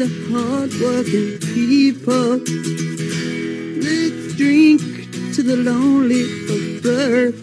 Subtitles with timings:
[0.00, 2.40] the hard-working people.
[3.84, 4.80] Let's drink
[5.34, 7.36] to the lonely of birth.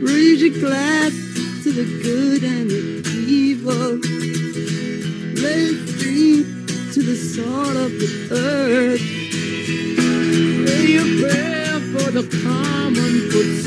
[0.00, 1.10] Raise your glass
[1.64, 3.98] to the good and the evil.
[5.42, 6.46] Let's drink
[6.94, 9.00] to the salt of the earth.
[10.68, 13.65] Say a prayer for the common foot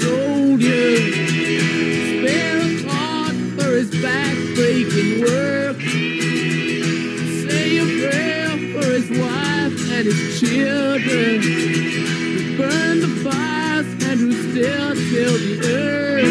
[10.40, 11.42] children.
[11.42, 16.24] Who burn the fires and who still till the earth.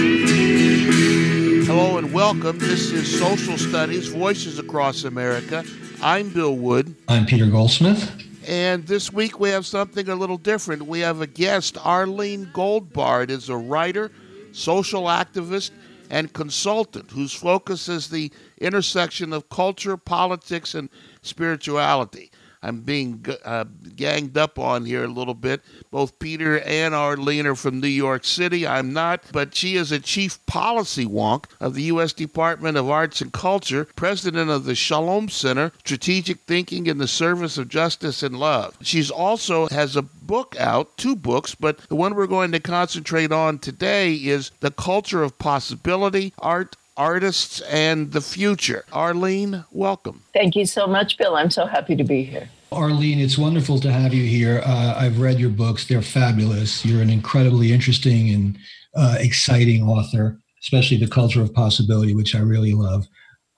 [1.66, 2.58] Hello and welcome.
[2.58, 5.62] This is Social Studies Voices Across America.
[6.00, 6.94] I'm Bill Wood.
[7.08, 8.10] I'm Peter Goldsmith.
[8.46, 10.86] And this week we have something a little different.
[10.86, 14.10] We have a guest, Arlene Goldbard, is a writer,
[14.52, 15.70] social activist,
[16.08, 20.88] and consultant whose focus is the intersection of culture, politics, and
[21.20, 22.30] spirituality.
[22.62, 23.64] I'm being uh,
[23.94, 25.62] ganged up on here a little bit.
[25.90, 28.66] Both Peter and Arlene are from New York City.
[28.66, 32.12] I'm not, but she is a chief policy wonk of the U.S.
[32.12, 37.58] Department of Arts and Culture, president of the Shalom Center, Strategic Thinking in the Service
[37.58, 38.76] of Justice and Love.
[38.82, 43.32] She's also has a book out, two books, but the one we're going to concentrate
[43.32, 48.84] on today is The Culture of Possibility, Art, artists and the future.
[48.92, 50.24] Arlene, welcome.
[50.34, 51.36] Thank you so much, Bill.
[51.36, 52.50] I'm so happy to be here.
[52.70, 54.60] Arlene, it's wonderful to have you here.
[54.66, 56.84] Uh, I've read your books, they're fabulous.
[56.84, 58.58] You're an incredibly interesting and
[58.94, 63.06] uh, exciting author, especially The Culture of Possibility, which I really love.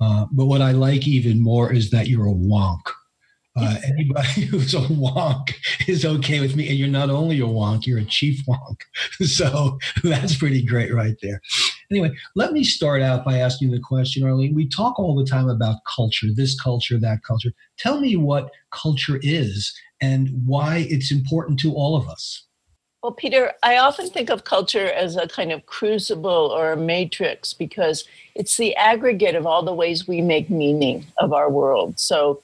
[0.01, 2.81] Uh, but what I like even more is that you're a wonk.
[3.57, 5.55] Uh, anybody who's a wonk
[5.89, 6.69] is okay with me.
[6.69, 8.81] And you're not only a wonk, you're a chief wonk.
[9.27, 11.41] So that's pretty great right there.
[11.93, 14.55] Anyway, let me start out by asking you the question, Arlene.
[14.55, 17.51] We talk all the time about culture, this culture, that culture.
[17.79, 22.45] Tell me what culture is and why it's important to all of us.
[23.03, 27.55] Well, Peter, I often think of culture as a kind of crucible or a matrix
[27.55, 28.05] because
[28.37, 31.99] it's the aggregate of all the ways we make meaning of our world.
[31.99, 32.41] So,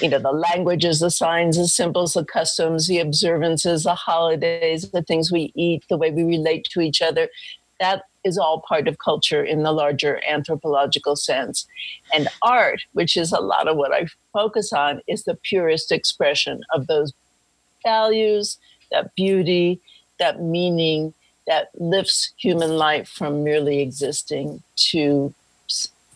[0.00, 5.02] you know, the languages, the signs, the symbols, the customs, the observances, the holidays, the
[5.02, 7.28] things we eat, the way we relate to each other.
[7.80, 11.66] That is all part of culture in the larger anthropological sense.
[12.12, 16.62] And art, which is a lot of what I focus on, is the purest expression
[16.72, 17.12] of those
[17.84, 18.58] values,
[18.90, 19.80] that beauty,
[20.18, 21.14] that meaning
[21.46, 25.34] that lifts human life from merely existing to,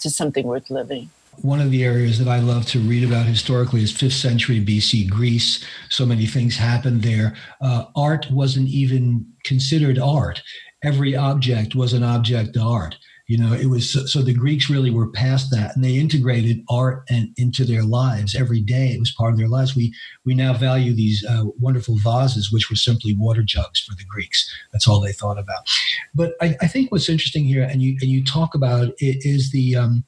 [0.00, 1.10] to something worth living
[1.42, 5.08] one of the areas that I love to read about historically is 5th century BC
[5.08, 5.64] Greece.
[5.88, 7.36] So many things happened there.
[7.60, 10.42] Uh, art wasn't even considered art
[10.82, 12.96] every object was an object of art.
[13.26, 16.64] You know, it was so, so, the Greeks really were past that, and they integrated
[16.70, 18.88] art and into their lives every day.
[18.88, 19.76] It was part of their lives.
[19.76, 19.92] We
[20.24, 24.50] we now value these uh, wonderful vases, which were simply water jugs for the Greeks.
[24.72, 25.68] That's all they thought about.
[26.14, 29.50] But I, I think what's interesting here, and you and you talk about it, is
[29.50, 30.04] the um,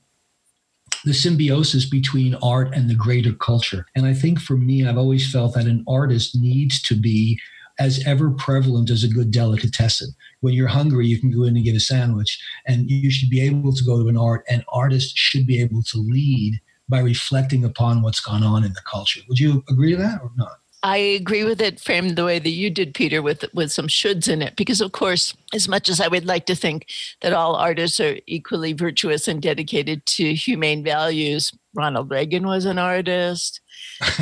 [1.05, 3.87] the symbiosis between art and the greater culture.
[3.95, 7.41] And I think for me, I've always felt that an artist needs to be
[7.79, 10.11] as ever prevalent as a good delicatessen.
[10.41, 13.41] When you're hungry, you can go in and get a sandwich, and you should be
[13.41, 17.65] able to go to an art, and artists should be able to lead by reflecting
[17.65, 19.21] upon what's gone on in the culture.
[19.29, 20.59] Would you agree to that or not?
[20.83, 24.29] I agree with it framed the way that you did, Peter, with with some shoulds
[24.29, 24.57] in it.
[24.57, 26.87] Because of course, as much as I would like to think
[27.21, 32.79] that all artists are equally virtuous and dedicated to humane values, Ronald Reagan was an
[32.79, 33.61] artist.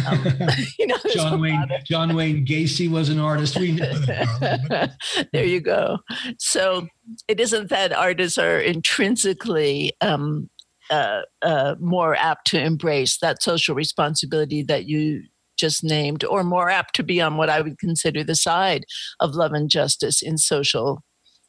[0.05, 0.25] Um,
[0.79, 3.57] you know, John Wayne of- John Wayne Gacy was an artist.
[3.57, 4.97] We know that.
[5.33, 5.99] there you go.
[6.39, 6.89] So
[7.29, 10.51] it isn't that artists are intrinsically um,
[10.91, 15.23] uh, uh, more apt to embrace that social responsibility that you
[15.59, 18.85] just named, or more apt to be on what I would consider the side
[19.21, 21.03] of love and justice in social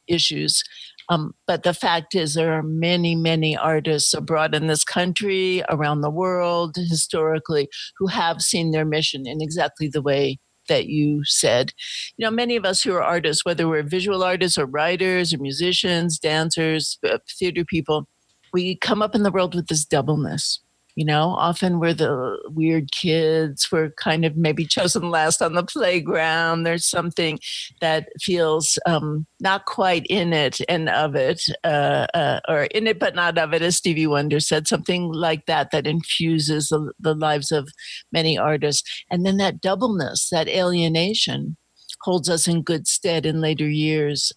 [0.07, 0.63] issues.
[1.09, 6.01] Um, but the fact is, there are many, many artists abroad in this country, around
[6.01, 7.67] the world, historically,
[7.97, 11.71] who have seen their mission in exactly the way that you said.
[12.17, 15.39] You know, many of us who are artists, whether we're visual artists or writers or
[15.39, 18.07] musicians, dancers, uh, theater people,
[18.53, 20.59] we come up in the world with this doubleness
[20.99, 25.63] you know often we're the weird kids we're kind of maybe chosen last on the
[25.63, 27.39] playground there's something
[27.79, 32.99] that feels um, not quite in it and of it uh, uh, or in it
[32.99, 37.15] but not of it as stevie wonder said something like that that infuses the, the
[37.15, 37.69] lives of
[38.11, 39.03] many artists.
[39.09, 41.57] And then that doubleness that alienation
[42.01, 44.31] holds us in good stead in later years.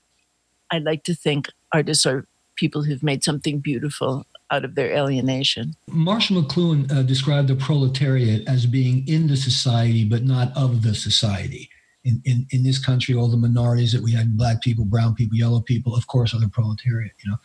[0.70, 2.26] I like to think artists are
[2.56, 5.74] people who've made something beautiful out of their alienation.
[5.88, 10.94] Marshall McLuhan uh, described the proletariat as being in the society but not of the
[10.94, 11.68] society.
[12.04, 15.38] In, in, in this country, all the minorities that we had black people, brown people,
[15.38, 17.38] yellow people, of course, are the proletariat, you know.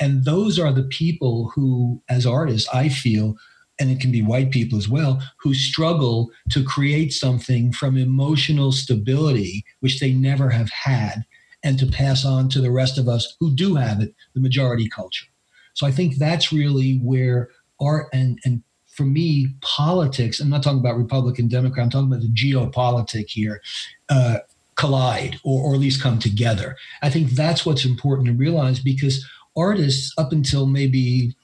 [0.00, 3.36] And those are the people who, as artists, I feel,
[3.78, 8.72] and it can be white people as well, who struggle to create something from emotional
[8.72, 11.24] stability, which they never have had,
[11.62, 14.88] and to pass on to the rest of us who do have it, the majority
[14.88, 15.26] culture.
[15.74, 17.50] So I think that's really where
[17.80, 22.20] art and, and for me, politics, I'm not talking about Republican, Democrat, I'm talking about
[22.20, 23.62] the geopolitic here,
[24.08, 24.38] uh,
[24.74, 26.76] collide or, or at least come together.
[27.02, 29.26] I think that's what's important to realize because
[29.56, 31.34] artists, up until maybe,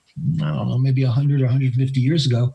[0.42, 2.54] I don't know, maybe 100 or 150 years ago,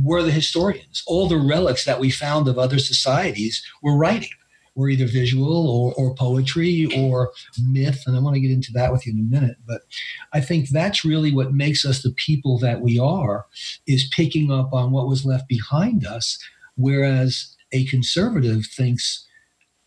[0.00, 1.02] were the historians.
[1.06, 4.30] All the relics that we found of other societies were writing
[4.74, 7.32] were either visual or, or poetry or
[7.66, 8.02] myth.
[8.06, 9.56] And I want to get into that with you in a minute.
[9.66, 9.82] But
[10.32, 13.46] I think that's really what makes us the people that we are,
[13.86, 16.38] is picking up on what was left behind us.
[16.76, 19.26] Whereas a conservative thinks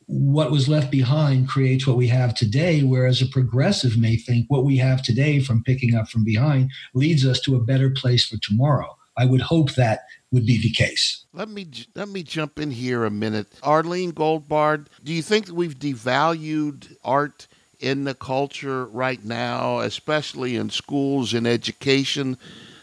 [0.07, 4.63] what was left behind creates what we have today, whereas a progressive may think what
[4.63, 8.38] we have today from picking up from behind leads us to a better place for
[8.38, 8.97] tomorrow.
[9.18, 11.25] I would hope that would be the case.
[11.34, 13.48] Let me let me jump in here a minute.
[13.64, 17.48] Arlene Goldbard, do you think that we've devalued art
[17.80, 22.38] in the culture right now, especially in schools and education,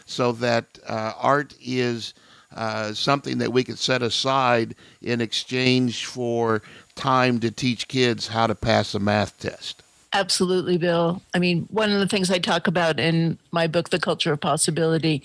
[0.05, 2.13] so that uh, art is
[2.53, 6.61] uh, something that we could set aside in exchange for
[6.95, 9.83] time to teach kids how to pass a math test?
[10.15, 11.21] Absolutely, Bill.
[11.33, 14.39] I mean, one of the things I talk about in my book, The Culture of
[14.39, 15.21] Possibility,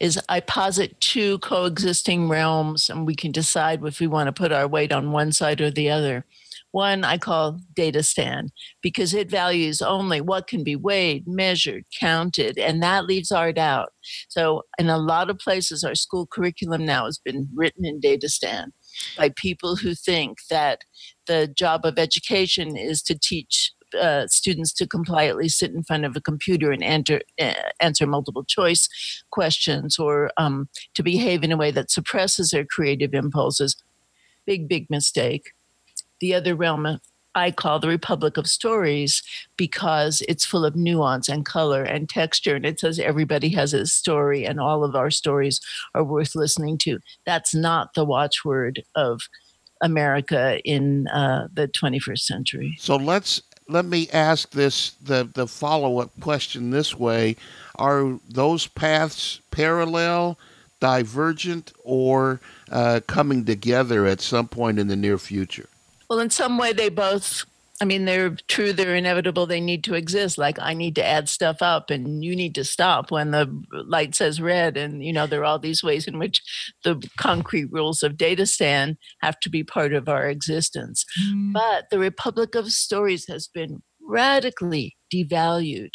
[0.00, 4.50] is I posit two coexisting realms, and we can decide if we want to put
[4.50, 6.24] our weight on one side or the other.
[6.72, 8.48] One I call Datastan
[8.82, 13.90] because it values only what can be weighed, measured, counted, and that leaves art out.
[14.28, 18.72] So, in a lot of places, our school curriculum now has been written in Datastan
[19.16, 20.80] by people who think that
[21.28, 26.16] the job of education is to teach uh, students to compliantly sit in front of
[26.16, 28.88] a computer and enter, uh, answer multiple choice
[29.30, 33.76] questions or um, to behave in a way that suppresses their creative impulses.
[34.46, 35.52] Big, big mistake.
[36.20, 37.00] The other realm
[37.34, 39.22] I call the Republic of Stories
[39.56, 42.56] because it's full of nuance and color and texture.
[42.56, 45.60] And it says everybody has a story and all of our stories
[45.94, 46.98] are worth listening to.
[47.24, 49.22] That's not the watchword of
[49.82, 52.74] America in uh, the 21st century.
[52.78, 57.36] So let's let me ask this the the follow up question this way:
[57.76, 60.38] Are those paths parallel,
[60.80, 62.40] divergent, or
[62.70, 65.68] uh, coming together at some point in the near future?
[66.08, 67.44] Well, in some way, they both
[67.82, 70.38] I mean, they're true, they're inevitable, they need to exist.
[70.38, 74.14] Like, I need to add stuff up and you need to stop when the light
[74.14, 74.76] says red.
[74.76, 76.40] And, you know, there are all these ways in which
[76.84, 81.04] the concrete rules of Datastan have to be part of our existence.
[81.26, 81.54] Mm.
[81.54, 85.94] But the Republic of Stories has been radically devalued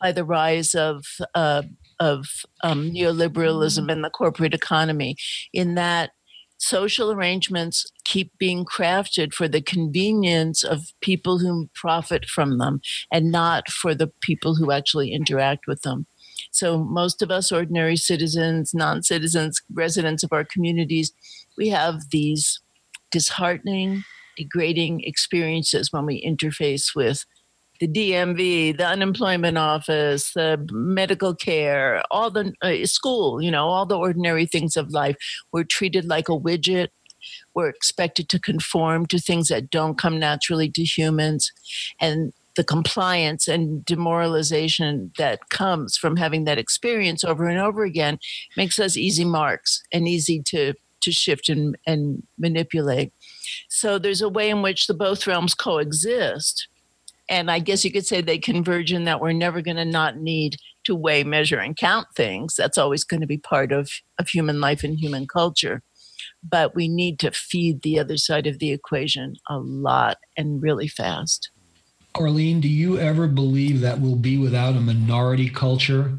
[0.00, 1.04] by the rise of,
[1.36, 1.62] uh,
[2.00, 2.26] of
[2.64, 3.92] um, neoliberalism mm.
[3.92, 5.14] and the corporate economy,
[5.52, 6.10] in that
[6.58, 12.80] social arrangements keep being crafted for the convenience of people who profit from them
[13.12, 16.06] and not for the people who actually interact with them.
[16.50, 21.12] So, most of us, ordinary citizens, non citizens, residents of our communities,
[21.56, 22.60] we have these
[23.10, 24.04] disheartening,
[24.36, 27.24] degrading experiences when we interface with
[27.80, 33.86] the DMV, the unemployment office, the medical care, all the uh, school, you know, all
[33.86, 35.16] the ordinary things of life.
[35.52, 36.88] We're treated like a widget.
[37.54, 41.52] We're expected to conform to things that don't come naturally to humans.
[42.00, 48.18] And the compliance and demoralization that comes from having that experience over and over again
[48.56, 53.12] makes us easy marks and easy to to shift and, and manipulate.
[53.68, 56.66] So there's a way in which the both realms coexist
[57.28, 60.16] and I guess you could say they converge in that we're never going to not
[60.16, 62.54] need to weigh, measure, and count things.
[62.56, 65.82] That's always going to be part of, of human life and human culture.
[66.42, 70.88] But we need to feed the other side of the equation a lot and really
[70.88, 71.50] fast.
[72.14, 76.18] Arlene, do you ever believe that we'll be without a minority culture?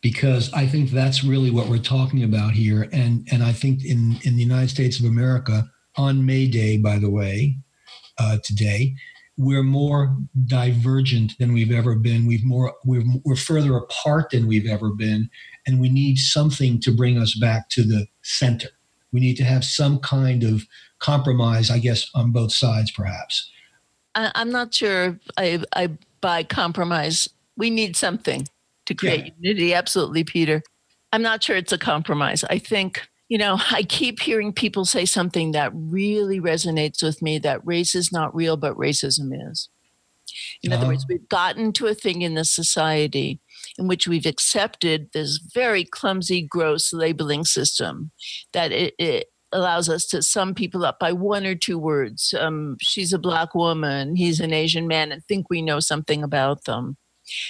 [0.00, 2.88] Because I think that's really what we're talking about here.
[2.92, 6.98] And, and I think in, in the United States of America, on May Day, by
[6.98, 7.58] the way,
[8.18, 8.94] uh, today,
[9.38, 10.16] we're more
[10.46, 12.26] divergent than we've ever been.
[12.26, 15.30] We've more we're, we're further apart than we've ever been,
[15.66, 18.68] and we need something to bring us back to the center.
[19.12, 20.66] We need to have some kind of
[20.98, 23.50] compromise, I guess, on both sides, perhaps.
[24.14, 25.90] I'm not sure I, I
[26.20, 27.30] buy compromise.
[27.56, 28.48] We need something
[28.86, 29.32] to create yeah.
[29.38, 29.74] unity.
[29.74, 30.62] Absolutely, Peter.
[31.12, 32.42] I'm not sure it's a compromise.
[32.44, 37.38] I think, you know, I keep hearing people say something that really resonates with me
[37.40, 39.68] that race is not real, but racism is.
[40.62, 40.80] In uh-huh.
[40.80, 43.40] other words, we've gotten to a thing in the society
[43.78, 48.10] in which we've accepted this very clumsy, gross labeling system
[48.52, 52.34] that it, it allows us to sum people up by one or two words.
[52.38, 56.64] Um, she's a black woman, he's an Asian man, and think we know something about
[56.64, 56.96] them.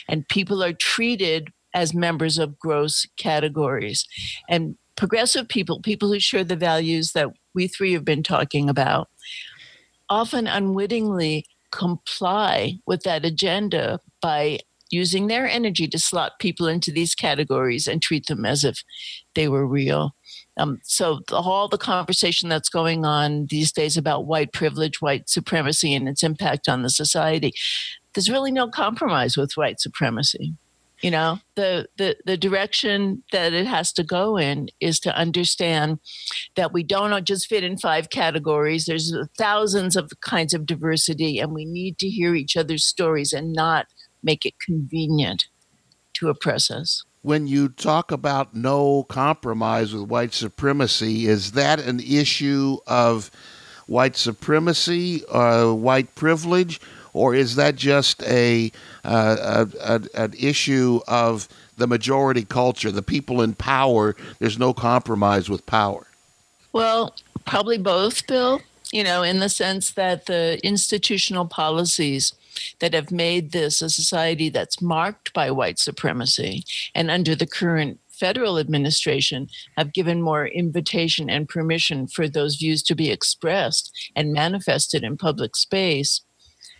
[0.08, 4.06] And people are treated as members of gross categories.
[4.48, 9.08] And progressive people, people who share the values that we three have been talking about,
[10.10, 14.58] often unwittingly comply with that agenda by
[14.90, 18.82] using their energy to slot people into these categories and treat them as if
[19.34, 20.14] they were real.
[20.56, 25.28] Um, so the, all the conversation that's going on these days about white privilege, white
[25.28, 27.52] supremacy, and its impact on the society,
[28.14, 30.54] there's really no compromise with white supremacy.
[31.00, 36.00] You know, the, the the direction that it has to go in is to understand
[36.56, 38.86] that we don't just fit in five categories.
[38.86, 43.52] There's thousands of kinds of diversity, and we need to hear each other's stories and
[43.52, 43.86] not
[44.24, 45.46] make it convenient
[46.14, 52.00] to oppress us when you talk about no compromise with white supremacy, is that an
[52.00, 53.30] issue of
[53.86, 56.80] white supremacy, uh, white privilege,
[57.12, 58.70] or is that just a,
[59.08, 64.16] uh, a, a, an issue of the majority culture, the people in power?
[64.38, 66.06] There's no compromise with power.
[66.72, 68.60] Well, probably both, Bill.
[68.92, 72.32] You know, in the sense that the institutional policies
[72.80, 76.64] that have made this a society that's marked by white supremacy.
[76.94, 82.82] And under the current federal administration, have given more invitation and permission for those views
[82.84, 86.22] to be expressed and manifested in public space.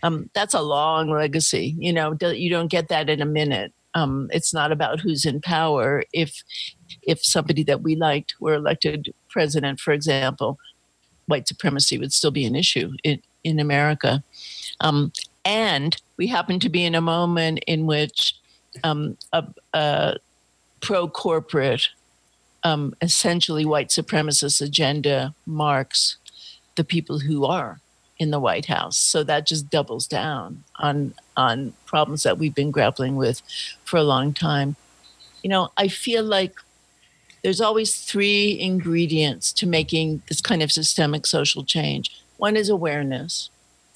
[0.03, 1.75] Um, that's a long legacy.
[1.77, 3.73] You know, you don't get that in a minute.
[3.95, 6.03] Um, it's not about who's in power.
[6.13, 6.43] If
[7.03, 10.57] if somebody that we liked were elected president, for example,
[11.25, 14.23] white supremacy would still be an issue in, in America.
[14.81, 15.11] Um,
[15.45, 18.35] and we happen to be in a moment in which
[18.83, 20.17] um, a, a
[20.81, 21.89] pro corporate,
[22.63, 26.17] um, essentially white supremacist agenda marks
[26.75, 27.79] the people who are
[28.19, 28.97] in the White House.
[28.97, 33.41] So that just doubles down on on problems that we've been grappling with
[33.85, 34.75] for a long time.
[35.41, 36.53] You know, I feel like
[37.43, 42.11] there's always three ingredients to making this kind of systemic social change.
[42.37, 43.49] One is awareness.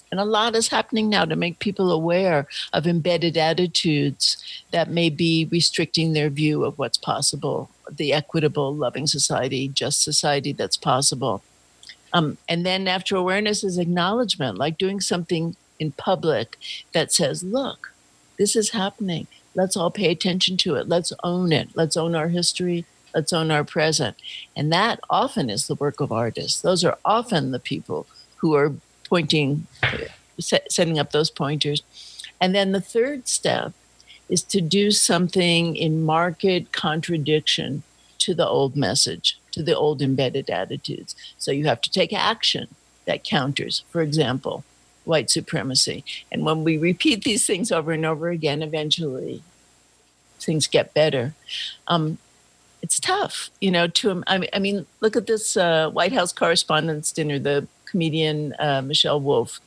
[0.10, 4.38] And a lot is happening now to make people aware of embedded attitudes
[4.70, 10.54] that may be restricting their view of what's possible, the equitable, loving society, just society
[10.54, 11.42] that's possible.
[12.14, 16.58] Um, and then after awareness is acknowledgement, like doing something in public
[16.94, 17.92] that says, look,
[18.38, 19.28] this is happening.
[19.56, 20.88] Let's all pay attention to it.
[20.88, 21.70] Let's own it.
[21.76, 22.86] Let's own our history.
[23.14, 24.16] Let's own our present.
[24.56, 26.62] And that often is the work of artists.
[26.62, 28.74] Those are often the people who are
[29.08, 29.68] pointing,
[30.40, 31.84] setting up those pointers.
[32.42, 33.74] And then the third step
[34.30, 37.84] is to do something in marked contradiction
[38.20, 41.16] to the old message, to the old embedded attitudes.
[41.38, 42.68] So you have to take action
[43.06, 44.64] that counters, for example,
[45.06, 46.04] white supremacy.
[46.32, 49.44] And when we repeat these things over and over again, eventually
[50.40, 51.34] things get better.
[51.88, 52.18] Um,
[52.82, 53.88] it's tough, you know.
[53.88, 57.40] To I mean, look at this uh, White House Correspondents' Dinner.
[57.40, 59.62] The comedian uh, Michelle Wolf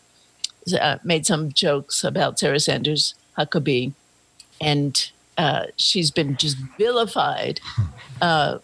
[0.78, 3.92] uh, made some jokes about Sarah Sanders Huckabee,
[4.60, 7.60] and uh, she's been just vilified
[8.20, 8.58] uh,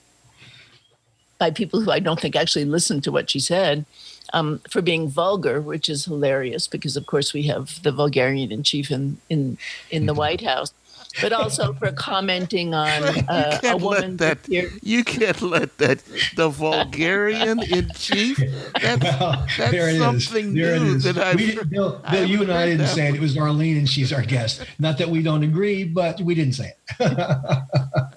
[1.42, 3.84] by people who I don't think actually listened to what she said.
[4.32, 8.62] Um, for being vulgar, which is hilarious because, of course, we have the vulgarian in
[8.62, 9.58] chief in in
[9.90, 10.72] in the White House
[11.20, 14.16] but also for commenting on uh, a woman.
[14.16, 16.02] That, you can't let that
[16.36, 18.38] the vulgarian in chief.
[18.80, 21.34] That's, well, that's there something There new that I.
[21.64, 23.14] Bill, Bill you and I didn't say it.
[23.14, 24.64] It was Arlene, and she's our guest.
[24.78, 27.18] Not that we don't agree, but we didn't say it.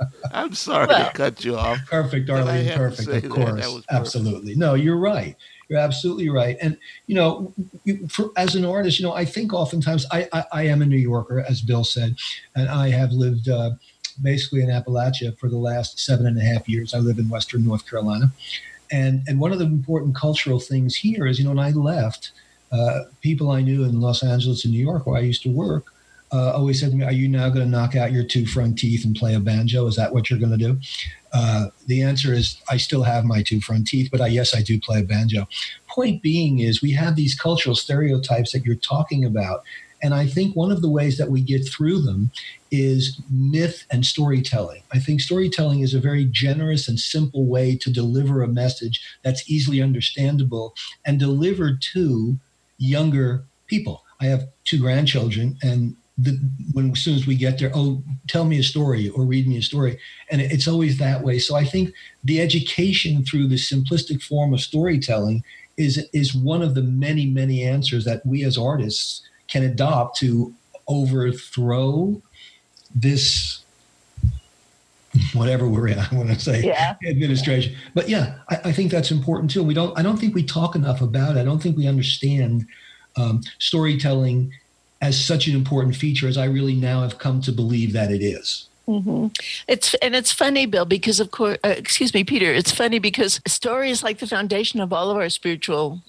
[0.32, 1.80] I'm sorry well, to cut you off.
[1.88, 2.72] Perfect, Arlene.
[2.76, 3.26] Perfect.
[3.26, 3.86] Of course, perfect.
[3.92, 4.56] absolutely.
[4.56, 5.36] No, you're right.
[5.70, 6.58] You're absolutely right.
[6.62, 7.54] And you know,
[8.10, 10.98] for, as an artist, you know, I think oftentimes I, I, I am a New
[10.98, 12.16] Yorker, as Bill said,
[12.56, 13.72] and I have lived uh,
[14.22, 16.94] basically in Appalachia for the last seven and a half years.
[16.94, 18.32] I live in Western North Carolina,
[18.92, 22.32] and and one of the important cultural things here is, you know, when I left,
[22.72, 25.95] uh, people I knew in Los Angeles and New York, where I used to work,
[26.36, 28.78] uh, always said to me, "Are you now going to knock out your two front
[28.78, 29.88] teeth and play a banjo?
[29.88, 30.74] Is that what you're going to do?"
[31.32, 34.62] Uh, the answer is I still have my two front teeth, but I, yes, I
[34.62, 35.48] do play a banjo.
[35.88, 39.64] Point being is we have these cultural stereotypes that you're talking about,
[40.06, 42.30] And I think one of the ways that we get through them
[42.70, 44.84] is myth and storytelling.
[44.92, 49.50] I think storytelling is a very generous and simple way to deliver a message that's
[49.50, 50.76] easily understandable
[51.06, 52.38] and delivered to
[52.78, 54.04] younger people.
[54.20, 56.40] I have two grandchildren, and the,
[56.72, 59.58] when as soon as we get there, oh, tell me a story or read me
[59.58, 60.00] a story,
[60.32, 61.40] and it's always that way.
[61.40, 61.94] So I think
[62.24, 65.44] the education through the simplistic form of storytelling
[65.78, 70.54] is is one of the many many answers that we as artists can adopt to
[70.88, 72.22] overthrow
[72.94, 73.64] this
[75.34, 76.96] whatever we're in i want to say yeah.
[77.08, 80.44] administration but yeah I, I, think that's important too we don't i don't think we
[80.44, 82.66] talk enough about it i don't think we understand
[83.18, 84.52] um, storytelling
[85.02, 88.22] as such an important feature as i really now have come to believe that it
[88.24, 89.28] is Mm-hmm.
[89.68, 92.54] It's and it's funny, Bill, because of course, uh, excuse me, Peter.
[92.54, 96.02] It's funny because story is like the foundation of all of our spiritual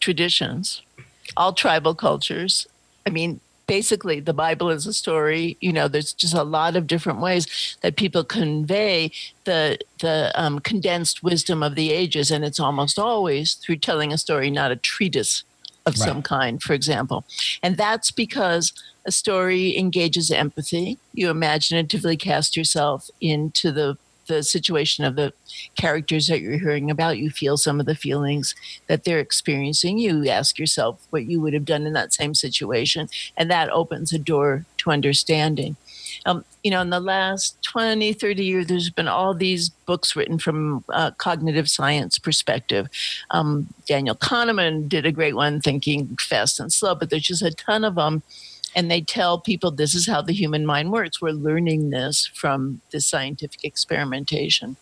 [0.00, 0.82] traditions,
[1.36, 2.66] all tribal cultures.
[3.06, 5.56] I mean, basically, the Bible is a story.
[5.60, 9.12] You know, there's just a lot of different ways that people convey
[9.44, 14.18] the the um, condensed wisdom of the ages, and it's almost always through telling a
[14.18, 15.44] story, not a treatise
[15.86, 16.08] of right.
[16.08, 17.24] some kind, for example.
[17.62, 18.72] And that's because
[19.06, 20.98] a story engages empathy.
[21.12, 25.32] You imaginatively cast yourself into the the situation of the
[25.76, 27.18] characters that you're hearing about.
[27.18, 28.54] You feel some of the feelings
[28.86, 29.98] that they're experiencing.
[29.98, 34.12] You ask yourself what you would have done in that same situation, and that opens
[34.12, 35.76] a door to understanding.
[36.26, 40.38] Um, you know, in the last 20, 30 years, there's been all these books written
[40.38, 42.88] from a cognitive science perspective.
[43.30, 47.50] Um, Daniel Kahneman did a great one, Thinking Fast and Slow, but there's just a
[47.50, 48.22] ton of them.
[48.76, 51.22] And they tell people this is how the human mind works.
[51.22, 54.76] We're learning this from the scientific experimentation.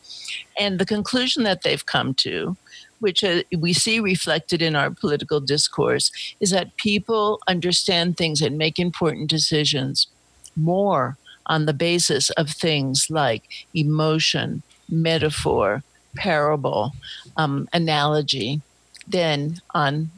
[0.59, 2.57] And the conclusion that they've come to
[3.03, 8.57] which uh, we see reflected in our political discourse, is that people understand things and
[8.57, 10.07] make important decisions
[10.55, 13.43] more on the basis of things like
[13.75, 15.83] emotion, metaphor,
[16.15, 16.93] parable,
[17.37, 18.61] um, analogy,
[19.07, 20.11] than on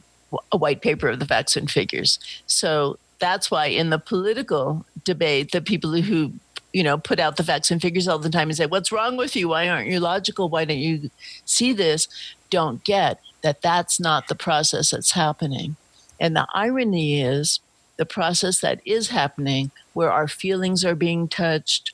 [0.51, 2.19] a white paper of the facts and figures.
[2.45, 6.33] So that's why in the political debate, the people who
[6.73, 9.15] you know put out the facts and figures all the time and say, "What's wrong
[9.15, 9.49] with you?
[9.49, 10.49] Why aren't you logical?
[10.49, 11.09] Why don't you
[11.45, 12.07] see this?"
[12.49, 15.77] Don't get that that's not the process that's happening.
[16.19, 17.59] And the irony is
[17.97, 21.93] the process that is happening where our feelings are being touched,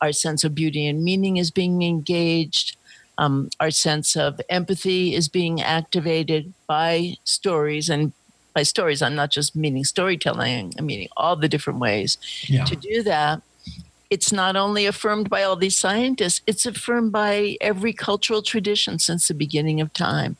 [0.00, 2.76] our sense of beauty and meaning is being engaged,
[3.18, 7.90] um, our sense of empathy is being activated by stories.
[7.90, 8.12] And
[8.54, 12.64] by stories, I'm not just meaning storytelling, I'm meaning all the different ways yeah.
[12.64, 13.42] to do that.
[14.08, 19.28] It's not only affirmed by all these scientists, it's affirmed by every cultural tradition since
[19.28, 20.36] the beginning of time.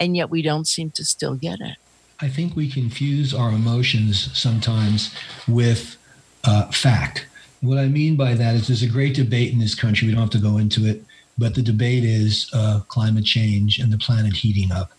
[0.00, 1.76] And yet we don't seem to still get it.
[2.20, 5.14] I think we confuse our emotions sometimes
[5.48, 5.96] with
[6.44, 7.26] uh, fact.
[7.60, 10.06] What I mean by that is there's a great debate in this country.
[10.06, 11.02] We don't have to go into it,
[11.38, 14.92] but the debate is uh, climate change and the planet heating up.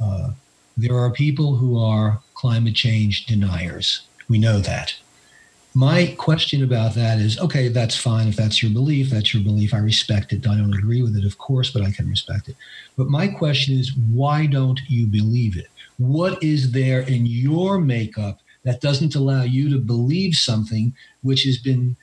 [0.00, 0.30] Uh,
[0.76, 4.02] there are people who are climate change deniers.
[4.28, 4.94] We know that.
[5.72, 8.26] My question about that is okay, that's fine.
[8.26, 9.72] If that's your belief, that's your belief.
[9.72, 10.46] I respect it.
[10.46, 12.56] I don't agree with it, of course, but I can respect it.
[12.96, 15.68] But my question is why don't you believe it?
[16.00, 21.58] What is there in your makeup that doesn't allow you to believe something which has
[21.58, 21.94] been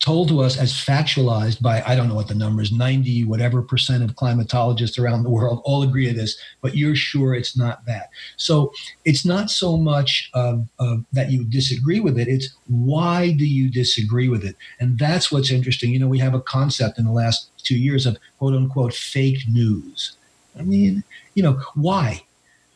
[0.00, 3.62] told to us as factualized by I don't know what the number is 90 whatever
[3.62, 7.86] percent of climatologists around the world all agree to this but you're sure it's not
[7.86, 8.10] that.
[8.36, 8.70] So
[9.06, 13.70] it's not so much uh, uh, that you disagree with it it's why do you
[13.70, 14.56] disagree with it?
[14.78, 15.90] And that's what's interesting.
[15.90, 19.40] You know we have a concept in the last two years of quote unquote fake
[19.48, 20.18] news.
[20.58, 21.02] I mean
[21.34, 22.24] you know why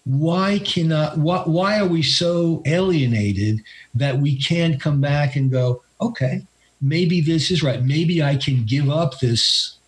[0.05, 3.63] why cannot why, why are we so alienated
[3.95, 6.43] that we can't come back and go okay
[6.85, 7.83] maybe this is right.
[7.83, 9.79] Maybe i can give up this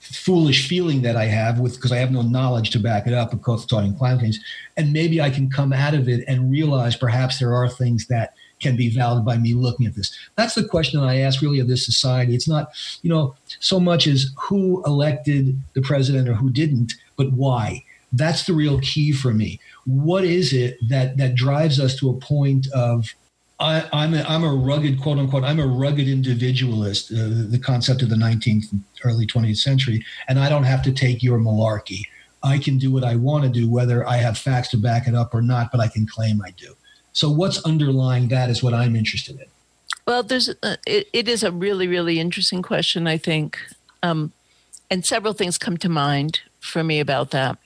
[0.00, 3.32] foolish feeling that i have with because i have no knowledge to back it up
[3.32, 4.38] of course talking climate change.
[4.76, 8.34] And maybe i can come out of it and realize perhaps there are things that
[8.60, 10.16] can be valid by me looking at this.
[10.36, 12.34] That's the question i ask really of this society.
[12.34, 12.70] It's not
[13.02, 17.82] you know so much as who elected the president or who didn't but why
[18.16, 19.60] that's the real key for me.
[19.84, 23.14] What is it that that drives us to a point of
[23.58, 28.02] I, am a, I'm a rugged quote unquote I'm a rugged individualist, uh, the concept
[28.02, 28.66] of the 19th
[29.04, 32.02] early 20th century, and I don't have to take your malarkey.
[32.42, 35.14] I can do what I want to do, whether I have facts to back it
[35.14, 36.74] up or not, but I can claim I do.
[37.12, 39.46] So what's underlying that is what I'm interested in.
[40.06, 43.58] Well, there's uh, it, it is a really really interesting question, I think,
[44.02, 44.32] um,
[44.90, 47.58] and several things come to mind for me about that.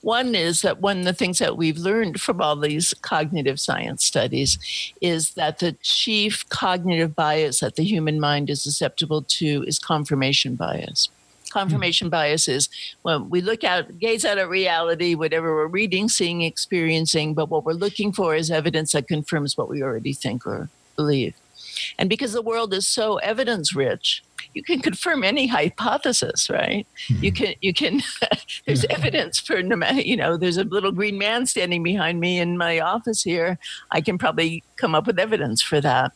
[0.00, 4.04] One is that one of the things that we've learned from all these cognitive science
[4.04, 4.58] studies
[5.00, 10.54] is that the chief cognitive bias that the human mind is susceptible to is confirmation
[10.54, 11.08] bias.
[11.50, 12.12] Confirmation mm-hmm.
[12.12, 12.68] bias is
[13.02, 17.64] when we look out, gaze out at reality, whatever we're reading, seeing, experiencing, but what
[17.64, 21.34] we're looking for is evidence that confirms what we already think or believe.
[21.98, 24.22] And because the world is so evidence rich,
[24.54, 26.86] you can confirm any hypothesis, right?
[27.08, 27.24] Mm-hmm.
[27.24, 28.02] You can, you can,
[28.66, 28.92] there's yeah.
[28.96, 33.22] evidence for, you know, there's a little green man standing behind me in my office
[33.22, 33.58] here.
[33.90, 36.12] I can probably come up with evidence for that.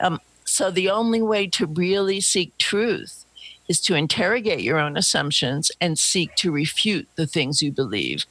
[0.00, 3.24] Um, so the only way to really seek truth
[3.68, 8.24] is to interrogate your own assumptions and seek to refute the things you believe.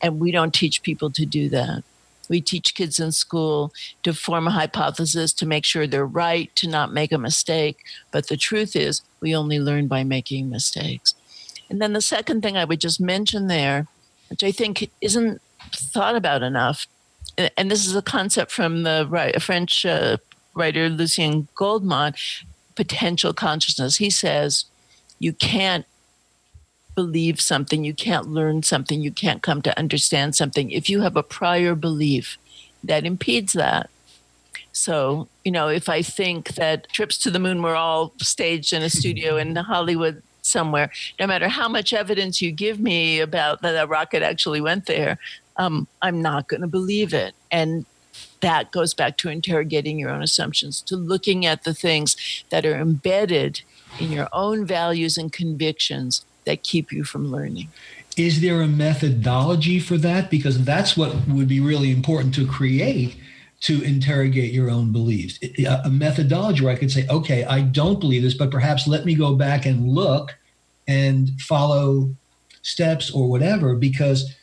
[0.00, 1.82] And we don't teach people to do that.
[2.28, 6.68] We teach kids in school to form a hypothesis, to make sure they're right, to
[6.68, 7.78] not make a mistake.
[8.10, 11.14] But the truth is, we only learn by making mistakes.
[11.68, 13.86] And then the second thing I would just mention there,
[14.30, 15.40] which I think isn't
[15.74, 16.86] thought about enough,
[17.56, 20.18] and this is a concept from the French uh,
[20.54, 22.14] writer Lucien Goldmann,
[22.74, 23.96] potential consciousness.
[23.96, 24.66] He says,
[25.18, 25.84] you can't
[26.94, 31.16] believe something, you can't learn something, you can't come to understand something if you have
[31.16, 32.38] a prior belief
[32.82, 33.90] that impedes that.
[34.72, 38.82] So, you know, if I think that trips to the moon were all staged in
[38.82, 43.82] a studio in Hollywood somewhere, no matter how much evidence you give me about that
[43.82, 45.18] a rocket actually went there,
[45.56, 47.34] um, I'm not going to believe it.
[47.50, 47.86] And
[48.40, 52.16] that goes back to interrogating your own assumptions, to looking at the things
[52.50, 53.62] that are embedded
[53.98, 57.68] in your own values and convictions that keep you from learning.
[58.16, 60.30] Is there a methodology for that?
[60.30, 63.16] Because that's what would be really important to create
[63.60, 65.38] to interrogate your own beliefs.
[65.84, 69.14] A methodology where I could say, okay, I don't believe this, but perhaps let me
[69.14, 70.36] go back and look
[70.86, 72.14] and follow
[72.60, 74.34] steps or whatever, because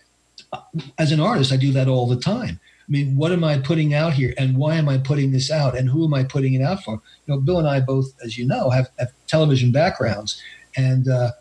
[0.52, 0.62] uh,
[0.98, 2.60] as an artist, I do that all the time.
[2.88, 5.78] I mean, what am I putting out here, and why am I putting this out,
[5.78, 6.94] and who am I putting it out for?
[6.94, 10.42] You know, Bill and I both, as you know, have, have television backgrounds,
[10.76, 11.32] and uh,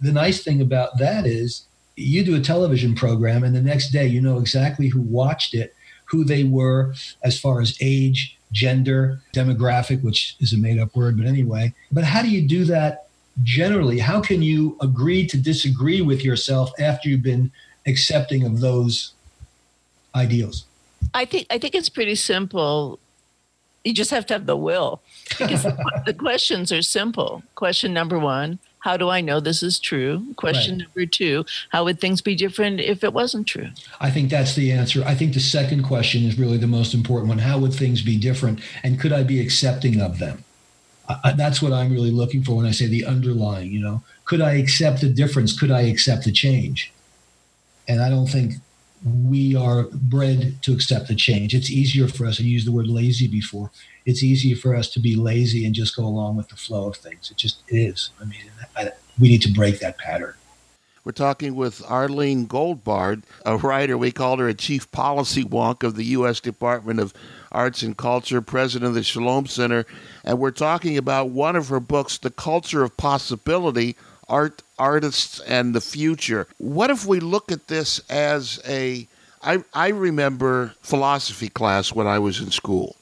[0.00, 4.06] the nice thing about that is you do a television program and the next day
[4.06, 5.74] you know exactly who watched it,
[6.06, 11.18] who they were as far as age, gender, demographic, which is a made up word,
[11.18, 11.72] but anyway.
[11.92, 13.08] But how do you do that
[13.42, 13.98] generally?
[13.98, 17.50] How can you agree to disagree with yourself after you've been
[17.86, 19.12] accepting of those
[20.14, 20.64] ideals?
[21.14, 22.98] I think I think it's pretty simple.
[23.84, 25.00] You just have to have the will.
[25.38, 25.62] Because
[26.06, 27.42] the questions are simple.
[27.54, 30.24] Question number one how do I know this is true?
[30.36, 30.86] Question right.
[30.86, 33.68] number two, how would things be different if it wasn't true?
[34.00, 35.02] I think that's the answer.
[35.04, 37.38] I think the second question is really the most important one.
[37.38, 38.60] How would things be different?
[38.82, 40.44] And could I be accepting of them?
[41.08, 44.42] Uh, that's what I'm really looking for when I say the underlying, you know, could
[44.42, 45.58] I accept the difference?
[45.58, 46.92] Could I accept the change?
[47.88, 48.54] And I don't think
[49.04, 51.54] we are bred to accept the change.
[51.54, 53.70] It's easier for us, I used the word lazy before
[54.08, 56.96] it's easier for us to be lazy and just go along with the flow of
[56.96, 57.30] things.
[57.30, 58.08] It just is.
[58.18, 60.32] I mean, I, we need to break that pattern.
[61.04, 63.98] We're talking with Arlene Goldbard, a writer.
[63.98, 66.40] We called her a chief policy wonk of the U.S.
[66.40, 67.12] Department of
[67.52, 69.84] Arts and Culture, president of the Shalom Center.
[70.24, 73.94] And we're talking about one of her books, The Culture of Possibility
[74.26, 76.46] Art, Artists, and the Future.
[76.58, 79.08] What if we look at this as a
[79.42, 82.96] I, I remember philosophy class when I was in school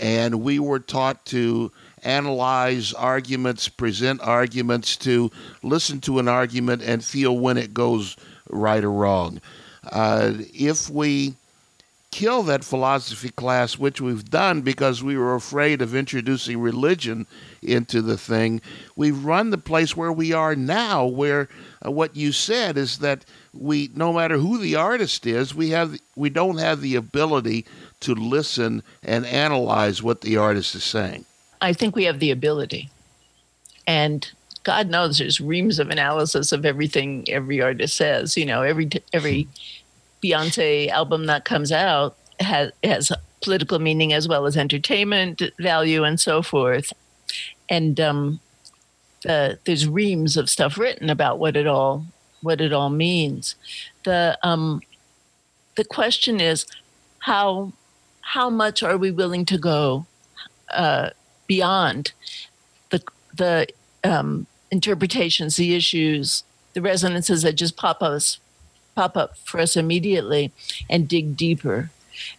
[0.00, 5.30] and we were taught to analyze arguments, present arguments, to
[5.62, 8.16] listen to an argument and feel when it goes
[8.50, 9.40] right or wrong.
[9.90, 11.34] Uh, if we
[12.12, 17.26] kill that philosophy class, which we've done because we were afraid of introducing religion
[17.62, 18.60] into the thing,
[18.94, 21.48] we've run the place where we are now, where
[21.84, 25.98] uh, what you said is that we, no matter who the artist is, we have
[26.14, 27.64] we don't have the ability
[28.00, 31.24] to listen and analyze what the artist is saying?
[31.60, 32.90] I think we have the ability.
[33.86, 34.30] And
[34.64, 38.36] God knows there's reams of analysis of everything every artist says.
[38.36, 39.48] You know, every every
[40.22, 46.18] Beyonce album that comes out has has political meaning as well as entertainment value and
[46.20, 46.92] so forth.
[47.68, 48.40] And um,
[49.28, 52.06] uh, there's reams of stuff written about what it all
[52.40, 53.54] what it all means.
[54.04, 54.82] The um,
[55.76, 56.66] the question is
[57.20, 57.72] how
[58.20, 60.06] how much are we willing to go
[60.72, 61.10] uh,
[61.46, 62.12] beyond
[62.90, 63.02] the
[63.36, 63.66] the
[64.04, 68.38] um, interpretations, the issues, the resonances that just pop us
[68.94, 70.52] pop up for us immediately,
[70.88, 71.90] and dig deeper.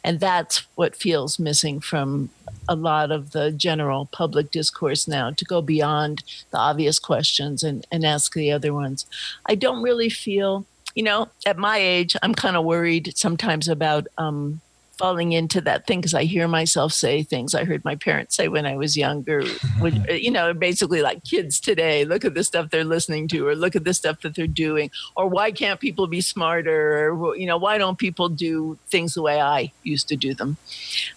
[0.04, 2.30] And that's what feels missing from
[2.70, 7.86] a lot of the general public discourse now to go beyond the obvious questions and,
[7.92, 9.06] and ask the other ones.
[9.48, 14.08] I don't really feel you know, at my age, I'm kind of worried sometimes about
[14.18, 14.62] um,
[15.04, 18.48] falling into that thing because I hear myself say things I heard my parents say
[18.48, 19.44] when I was younger.
[19.82, 23.54] which, you know, basically like kids today, look at the stuff they're listening to, or
[23.54, 27.46] look at the stuff that they're doing, or why can't people be smarter, or you
[27.46, 30.56] know, why don't people do things the way I used to do them?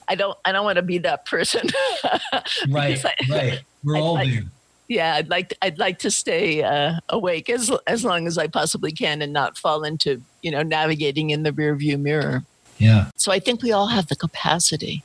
[0.09, 0.37] I don't.
[0.45, 1.69] I don't want to be that person.
[2.69, 3.05] right.
[3.05, 3.61] I, right.
[3.85, 4.43] We're I'd all like, there.
[4.89, 8.49] Yeah, I'd like to, I'd like to stay uh, awake as as long as I
[8.49, 12.43] possibly can and not fall into you know navigating in the rearview mirror.
[12.79, 13.11] Yeah.
[13.17, 15.03] So I think we all have the capacity.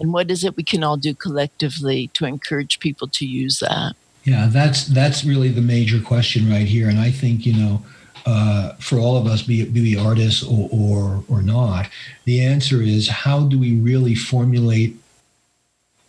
[0.00, 3.94] And what is it we can all do collectively to encourage people to use that?
[4.24, 6.88] Yeah, that's that's really the major question right here.
[6.88, 7.82] And I think, you know,
[8.24, 11.88] uh, for all of us, be it, be artists or, or, or not,
[12.24, 14.96] the answer is how do we really formulate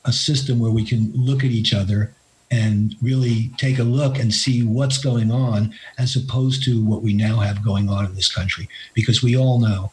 [0.05, 2.13] a system where we can look at each other
[2.51, 7.13] and really take a look and see what's going on as opposed to what we
[7.13, 8.69] now have going on in this country?
[8.93, 9.91] Because we all know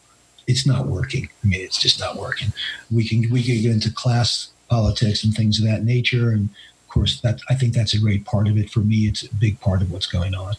[0.51, 1.29] it's not working.
[1.43, 2.49] I mean, it's just not working.
[2.91, 6.49] We can we can get into class politics and things of that nature, and
[6.83, 8.69] of course, that I think that's a great part of it.
[8.69, 10.53] For me, it's a big part of what's going on.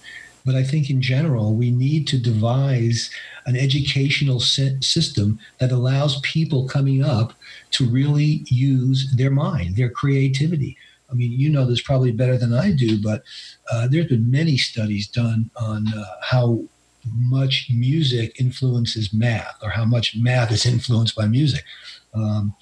[0.44, 3.10] But I think in general, we need to devise
[3.46, 7.32] an educational system that allows people coming up
[7.72, 10.76] to really use their mind, their creativity.
[11.10, 13.22] I mean, you know this probably better than I do, but
[13.70, 16.64] uh, there's been many studies done on uh, how
[17.14, 21.64] much music influences math or how much math is influenced by music.
[22.14, 22.54] Um,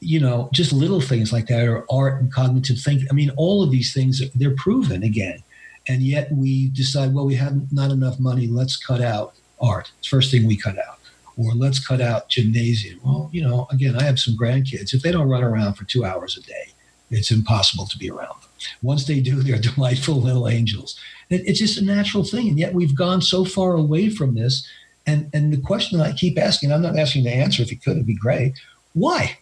[0.00, 3.08] you know, just little things like that, or art and cognitive thinking.
[3.10, 5.42] I mean, all of these things, they're proven again.
[5.88, 8.46] And yet we decide, well, we have not enough money.
[8.46, 9.90] Let's cut out art.
[9.98, 10.98] It's first thing we cut out.
[11.36, 13.00] Or let's cut out gymnasium.
[13.02, 14.92] Well, you know, again, I have some grandkids.
[14.92, 16.74] If they don't run around for two hours a day,
[17.10, 18.50] it's impossible to be around them.
[18.82, 20.98] Once they do, they're delightful little angels.
[21.30, 22.48] It's just a natural thing.
[22.48, 24.66] And yet we've gone so far away from this.
[25.06, 27.62] And, and the question that I keep asking, I'm not asking the answer.
[27.62, 28.54] If you could, it'd be great.
[28.94, 29.38] Why?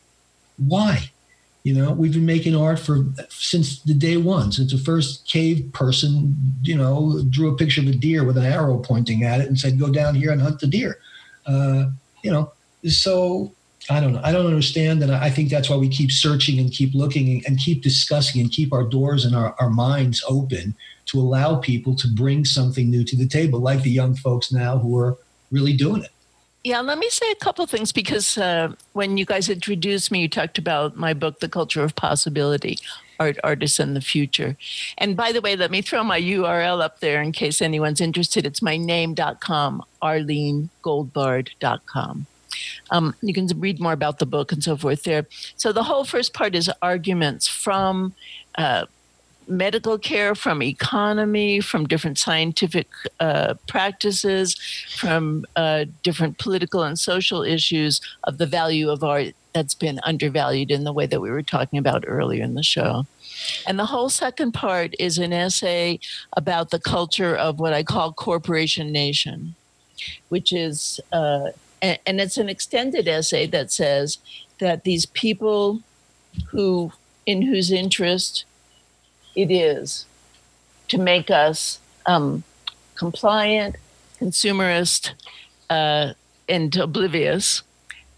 [0.59, 1.11] Why?
[1.65, 5.69] You know, we've been making art for since the day one, since the first cave
[5.73, 9.49] person, you know, drew a picture of a deer with an arrow pointing at it
[9.49, 10.99] and said, "Go down here and hunt the deer."
[11.45, 11.87] Uh,
[12.23, 12.53] you know,
[12.87, 13.53] so
[13.91, 14.21] I don't know.
[14.23, 15.03] I don't understand.
[15.03, 18.51] And I think that's why we keep searching and keep looking and, keep discussing and
[18.51, 20.75] keep our doors and our, our minds open
[21.07, 24.77] to allow people to bring something new to the table, like the young folks now
[24.79, 25.17] who are
[25.51, 26.11] really doing it.
[26.65, 30.29] Yeah, let me say a couple things because uh, when you guys introduced me, you
[30.29, 32.81] talked about my book, The Culture of Possibility
[33.21, 34.57] Art, Artists, and the Future.
[34.99, 38.45] And by the way, let me throw my URL up there in case anyone's interested.
[38.45, 42.27] It's my name.com, arlenegoldbard.com.
[42.91, 45.27] Um, you can read more about the book and so forth there.
[45.57, 48.13] So the whole first part is arguments from
[48.59, 48.87] uh,
[49.49, 52.89] medical care, from economy, from different scientific
[53.21, 54.57] uh, practices,
[54.97, 60.71] from uh, different political and social issues of the value of art that's been undervalued
[60.71, 63.07] in the way that we were talking about earlier in the show.
[63.67, 65.99] And the whole second part is an essay
[66.37, 69.55] about the culture of what I call corporation nation,
[70.29, 71.51] which is uh,
[71.83, 74.19] and, and it's an extended essay that says
[74.59, 75.81] that these people
[76.49, 76.93] who
[77.27, 78.45] in whose interest
[79.37, 80.07] it is
[80.89, 82.43] to make us um,
[82.97, 83.77] compliant,
[84.21, 85.13] consumerist,
[85.71, 86.15] uh,
[86.49, 87.63] and oblivious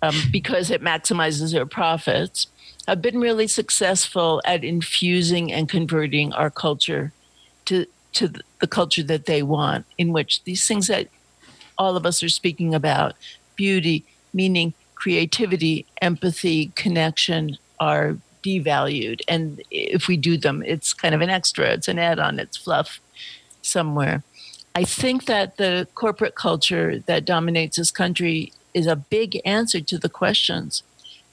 [0.02, 2.46] um, because it maximizes their profits,
[2.86, 7.12] have been really successful at infusing and converting our culture
[7.66, 11.08] to to the culture that they want, in which these things that
[11.76, 13.14] all of us are speaking about
[13.54, 19.20] beauty, meaning creativity, empathy, connection are devalued.
[19.28, 22.56] And if we do them, it's kind of an extra, it's an add on, it's
[22.56, 23.00] fluff
[23.62, 24.22] somewhere.
[24.74, 29.98] I think that the corporate culture that dominates this country is a big answer to
[29.98, 30.82] the questions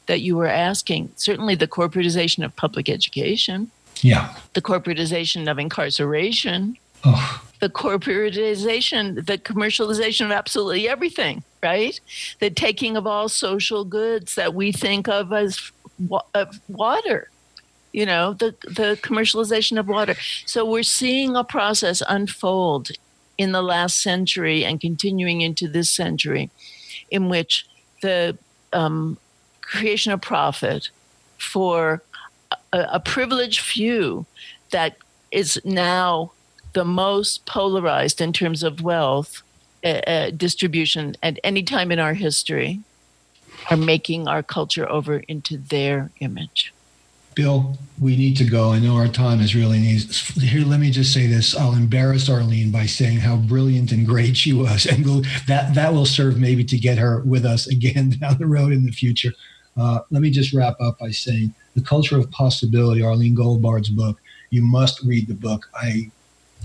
[0.08, 1.12] that you were asking.
[1.16, 3.72] Certainly, the corporatization of public education.
[4.02, 4.36] Yeah.
[4.54, 6.78] The corporatization of incarceration.
[7.04, 12.00] Oh the corporatization, the commercialization of absolutely everything, right?
[12.40, 15.72] The taking of all social goods that we think of as
[16.68, 17.30] water,
[17.94, 20.16] you know, the, the commercialization of water.
[20.46, 22.92] So we're seeing a process unfold
[23.38, 26.50] in the last century and continuing into this century
[27.12, 27.66] in which
[28.02, 28.38] the
[28.74, 29.18] um,
[29.62, 30.90] creation of profit
[31.38, 32.02] for
[32.72, 34.26] a, a privileged few
[34.72, 34.98] that
[35.32, 36.32] is now
[36.74, 39.42] the most polarized in terms of wealth
[39.84, 42.82] uh, uh, distribution at any time in our history
[43.70, 46.74] are making our culture over into their image.
[47.36, 48.72] Bill, we need to go.
[48.72, 50.30] I know our time is really needs.
[50.42, 51.54] Here, let me just say this.
[51.56, 55.94] I'll embarrass Arlene by saying how brilliant and great she was, and we'll, that that
[55.94, 59.34] will serve maybe to get her with us again down the road in the future.
[59.76, 64.22] Uh, let me just wrap up by saying the culture of possibility, Arlene Goldbard's book.
[64.50, 65.68] You must read the book.
[65.76, 66.10] I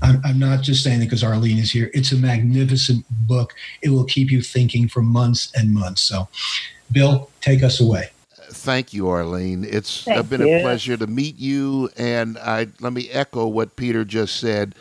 [0.02, 1.90] I'm, I'm not just saying it because Arlene is here.
[1.92, 3.54] It's a magnificent book.
[3.82, 6.02] It will keep you thinking for months and months.
[6.02, 6.28] So,
[6.90, 8.10] Bill, take us away.
[8.52, 9.64] Thank you, Arlene.
[9.64, 10.56] It's Thank been you.
[10.56, 11.90] a pleasure to meet you.
[11.96, 14.74] And I let me echo what Peter just said.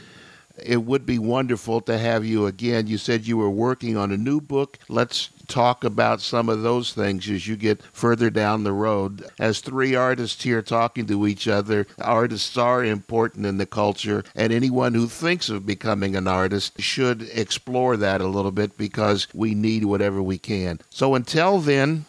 [0.62, 2.88] It would be wonderful to have you again.
[2.88, 4.80] You said you were working on a new book.
[4.90, 9.26] Let's talk about some of those things as you get further down the road.
[9.40, 14.54] As three artists here talking to each other, artists are important in the culture, and
[14.54, 19.54] anyone who thinks of becoming an artist should explore that a little bit because we
[19.56, 20.80] need whatever we can.
[20.90, 22.06] So until then,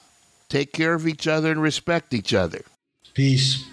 [0.49, 2.63] take care of each other and respect each other.
[3.15, 3.65] Peace.